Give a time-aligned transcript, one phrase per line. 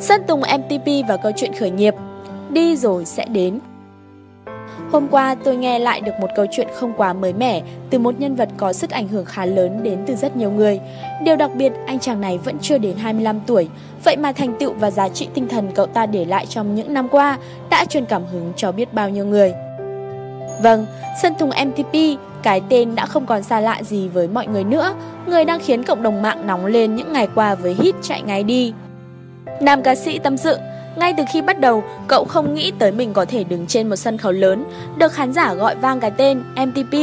[0.00, 1.94] Sơn Tùng MTP và câu chuyện khởi nghiệp
[2.50, 3.58] Đi rồi sẽ đến
[4.92, 8.20] Hôm qua tôi nghe lại được một câu chuyện không quá mới mẻ từ một
[8.20, 10.80] nhân vật có sức ảnh hưởng khá lớn đến từ rất nhiều người.
[11.24, 13.68] Điều đặc biệt, anh chàng này vẫn chưa đến 25 tuổi,
[14.04, 16.94] vậy mà thành tựu và giá trị tinh thần cậu ta để lại trong những
[16.94, 17.38] năm qua
[17.70, 19.52] đã truyền cảm hứng cho biết bao nhiêu người.
[20.62, 20.86] Vâng,
[21.22, 21.94] Sơn Tùng MTP,
[22.42, 24.94] cái tên đã không còn xa lạ gì với mọi người nữa,
[25.26, 28.44] người đang khiến cộng đồng mạng nóng lên những ngày qua với hit chạy ngay
[28.44, 28.72] đi.
[29.60, 30.56] Nam ca sĩ tâm sự,
[30.96, 33.96] ngay từ khi bắt đầu, cậu không nghĩ tới mình có thể đứng trên một
[33.96, 34.64] sân khấu lớn,
[34.96, 36.94] được khán giả gọi vang cái tên MTP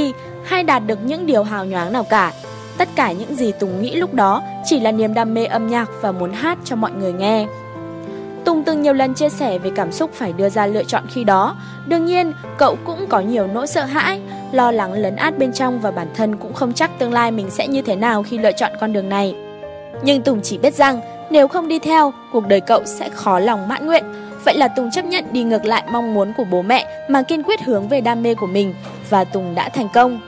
[0.46, 2.34] hay đạt được những điều hào nhoáng nào cả.
[2.78, 5.90] Tất cả những gì Tùng nghĩ lúc đó chỉ là niềm đam mê âm nhạc
[6.02, 7.48] và muốn hát cho mọi người nghe.
[8.46, 11.24] Tùng từng nhiều lần chia sẻ về cảm xúc phải đưa ra lựa chọn khi
[11.24, 11.56] đó.
[11.86, 15.82] Đương nhiên, cậu cũng có nhiều nỗi sợ hãi, lo lắng lấn át bên trong
[15.82, 18.52] và bản thân cũng không chắc tương lai mình sẽ như thế nào khi lựa
[18.52, 19.36] chọn con đường này.
[20.04, 23.68] Nhưng Tùng chỉ biết rằng nếu không đi theo, cuộc đời cậu sẽ khó lòng
[23.68, 24.04] mãn nguyện.
[24.46, 27.44] Vậy là Tùng chấp nhận đi ngược lại mong muốn của bố mẹ mà kiên
[27.44, 28.74] quyết hướng về đam mê của mình
[29.10, 30.20] và Tùng đã thành công.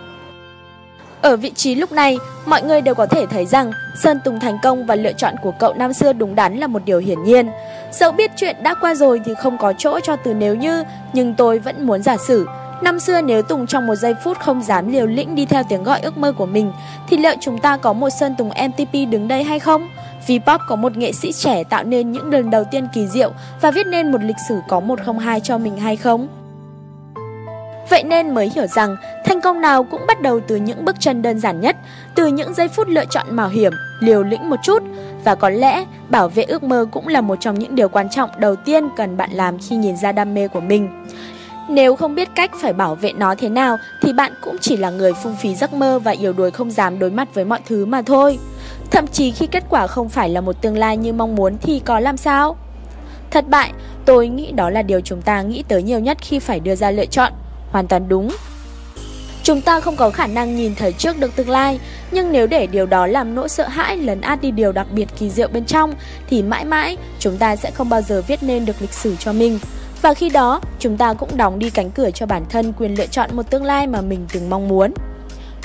[1.22, 3.72] Ở vị trí lúc này, mọi người đều có thể thấy rằng
[4.04, 6.82] Sơn Tùng thành công và lựa chọn của cậu năm xưa đúng đắn là một
[6.86, 7.50] điều hiển nhiên.
[7.92, 11.34] Dẫu biết chuyện đã qua rồi thì không có chỗ cho từ nếu như, nhưng
[11.34, 12.48] tôi vẫn muốn giả sử.
[12.82, 15.84] Năm xưa nếu Tùng trong một giây phút không dám liều lĩnh đi theo tiếng
[15.84, 16.72] gọi ước mơ của mình,
[17.10, 19.90] thì liệu chúng ta có một Sơn Tùng MTP đứng đây hay không?
[20.28, 23.72] V-pop có một nghệ sĩ trẻ tạo nên những lần đầu tiên kỳ diệu và
[23.72, 26.28] viết nên một lịch sử có 102 cho mình hay không?
[27.90, 31.22] Vậy nên mới hiểu rằng thành công nào cũng bắt đầu từ những bước chân
[31.22, 31.76] đơn giản nhất,
[32.16, 34.84] từ những giây phút lựa chọn mạo hiểm, liều lĩnh một chút.
[35.24, 38.30] Và có lẽ bảo vệ ước mơ cũng là một trong những điều quan trọng
[38.38, 41.06] đầu tiên cần bạn làm khi nhìn ra đam mê của mình.
[41.70, 44.90] Nếu không biết cách phải bảo vệ nó thế nào thì bạn cũng chỉ là
[44.90, 47.86] người phung phí giấc mơ và yếu đuối không dám đối mặt với mọi thứ
[47.86, 48.40] mà thôi.
[48.92, 51.80] Thậm chí khi kết quả không phải là một tương lai như mong muốn thì
[51.80, 52.58] có làm sao?
[53.32, 53.72] Thất bại,
[54.06, 56.92] tôi nghĩ đó là điều chúng ta nghĩ tới nhiều nhất khi phải đưa ra
[56.92, 57.34] lựa chọn.
[57.72, 58.30] Hoàn toàn đúng.
[59.44, 61.80] Chúng ta không có khả năng nhìn thấy trước được tương lai,
[62.12, 65.08] nhưng nếu để điều đó làm nỗi sợ hãi lấn át đi điều đặc biệt
[65.20, 65.94] kỳ diệu bên trong,
[66.30, 69.34] thì mãi mãi chúng ta sẽ không bao giờ viết nên được lịch sử cho
[69.34, 69.60] mình.
[70.02, 73.08] Và khi đó, chúng ta cũng đóng đi cánh cửa cho bản thân quyền lựa
[73.08, 74.94] chọn một tương lai mà mình từng mong muốn.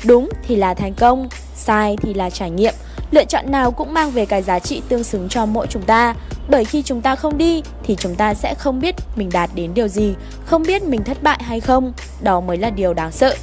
[0.04, 2.74] Đúng thì là thành công, sai thì là trải nghiệm.
[3.12, 6.14] Lựa chọn nào cũng mang về cái giá trị tương xứng cho mỗi chúng ta.
[6.48, 9.74] Bởi khi chúng ta không đi thì chúng ta sẽ không biết mình đạt đến
[9.74, 10.14] điều gì,
[10.44, 11.92] không biết mình thất bại hay không.
[12.22, 13.36] Đó mới là điều đáng sợ.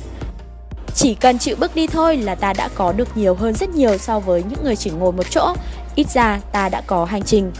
[0.95, 3.97] Chỉ cần chịu bước đi thôi là ta đã có được nhiều hơn rất nhiều
[3.97, 5.53] so với những người chỉ ngồi một chỗ.
[5.95, 7.51] Ít ra ta đã có hành trình.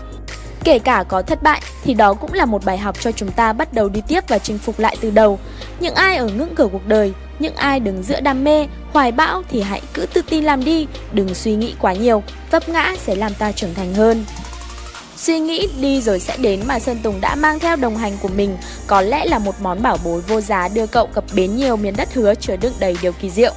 [0.64, 3.54] Kể cả có thất bại thì đó cũng là một bài học cho chúng ta
[3.54, 5.40] bắt đầu đi tiếp và chinh phục lại từ đầu.
[5.80, 9.44] Những ai ở ngưỡng cửa cuộc đời, những ai đứng giữa đam mê, hoài bão
[9.50, 13.16] thì hãy cứ tự tin làm đi, đừng suy nghĩ quá nhiều, vấp ngã sẽ
[13.16, 14.26] làm ta trưởng thành hơn.
[15.18, 18.28] Suy nghĩ đi rồi sẽ đến mà Sơn Tùng đã mang theo đồng hành của
[18.28, 18.58] mình
[18.88, 21.96] có lẽ là một món bảo bối vô giá đưa cậu cập bến nhiều miền
[21.98, 23.54] đất hứa chứa đựng đầy điều kỳ diệu.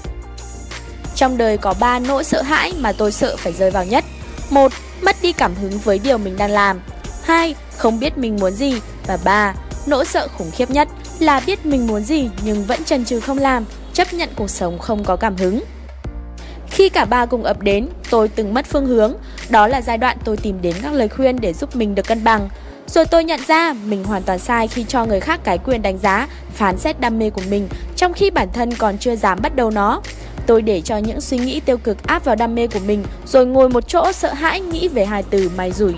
[1.14, 4.04] Trong đời có ba nỗi sợ hãi mà tôi sợ phải rơi vào nhất.
[4.50, 4.72] một
[5.02, 6.80] Mất đi cảm hứng với điều mình đang làm.
[7.22, 7.54] 2.
[7.76, 8.80] Không biết mình muốn gì.
[9.06, 9.54] Và 3.
[9.86, 13.38] Nỗi sợ khủng khiếp nhất là biết mình muốn gì nhưng vẫn chần chừ không
[13.38, 15.62] làm, chấp nhận cuộc sống không có cảm hứng.
[16.70, 19.14] Khi cả ba cùng ập đến, tôi từng mất phương hướng.
[19.48, 22.24] Đó là giai đoạn tôi tìm đến các lời khuyên để giúp mình được cân
[22.24, 22.48] bằng.
[22.86, 25.98] Rồi tôi nhận ra mình hoàn toàn sai khi cho người khác cái quyền đánh
[25.98, 29.56] giá, phán xét đam mê của mình, trong khi bản thân còn chưa dám bắt
[29.56, 30.00] đầu nó.
[30.46, 33.46] Tôi để cho những suy nghĩ tiêu cực áp vào đam mê của mình, rồi
[33.46, 35.94] ngồi một chỗ sợ hãi nghĩ về hai từ may rủi.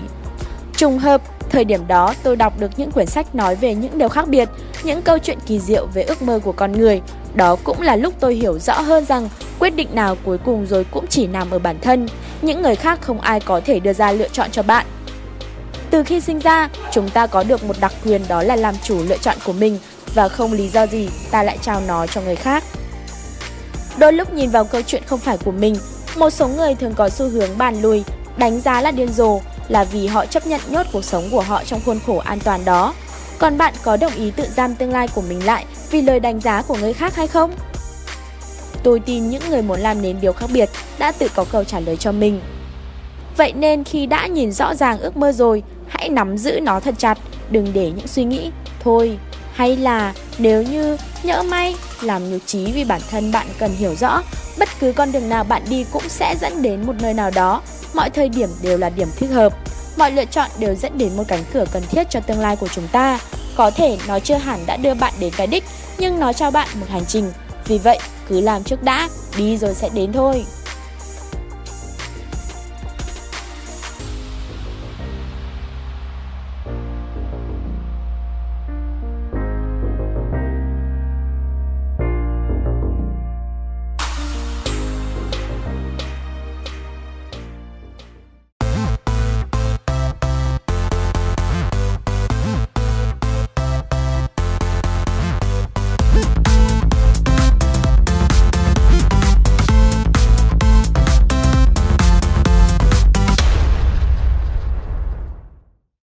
[0.77, 4.09] Trùng hợp, Thời điểm đó tôi đọc được những quyển sách nói về những điều
[4.09, 4.49] khác biệt,
[4.83, 7.01] những câu chuyện kỳ diệu về ước mơ của con người.
[7.33, 9.29] Đó cũng là lúc tôi hiểu rõ hơn rằng
[9.59, 12.07] quyết định nào cuối cùng rồi cũng chỉ nằm ở bản thân,
[12.41, 14.85] những người khác không ai có thể đưa ra lựa chọn cho bạn.
[15.89, 19.03] Từ khi sinh ra, chúng ta có được một đặc quyền đó là làm chủ
[19.03, 19.79] lựa chọn của mình
[20.13, 22.63] và không lý do gì ta lại trao nó cho người khác.
[23.97, 25.75] Đôi lúc nhìn vào câu chuyện không phải của mình,
[26.17, 28.03] một số người thường có xu hướng bàn lùi,
[28.37, 31.63] đánh giá là điên rồ là vì họ chấp nhận nhốt cuộc sống của họ
[31.63, 32.93] trong khuôn khổ an toàn đó.
[33.39, 36.39] Còn bạn có đồng ý tự giam tương lai của mình lại vì lời đánh
[36.39, 37.51] giá của người khác hay không?
[38.83, 41.79] Tôi tin những người muốn làm nên điều khác biệt đã tự có câu trả
[41.79, 42.41] lời cho mình.
[43.37, 46.95] Vậy nên khi đã nhìn rõ ràng ước mơ rồi, hãy nắm giữ nó thật
[46.97, 47.17] chặt,
[47.49, 48.51] đừng để những suy nghĩ
[48.83, 49.17] thôi
[49.53, 53.95] hay là nếu như nhỡ may làm nhục trí vì bản thân bạn cần hiểu
[53.95, 54.21] rõ
[54.79, 57.61] cứ con đường nào bạn đi cũng sẽ dẫn đến một nơi nào đó
[57.95, 59.53] mọi thời điểm đều là điểm thích hợp.
[59.97, 62.67] Mọi lựa chọn đều dẫn đến một cánh cửa cần thiết cho tương lai của
[62.67, 63.19] chúng ta.
[63.55, 65.63] Có thể nó chưa hẳn đã đưa bạn đến cái đích,
[65.97, 67.31] nhưng nó cho bạn một hành trình.
[67.65, 67.99] Vì vậy,
[68.29, 70.45] cứ làm trước đã, đi rồi sẽ đến thôi.